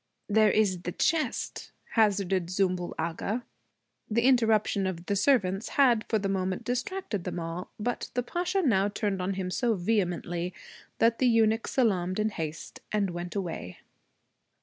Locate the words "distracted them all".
6.63-7.69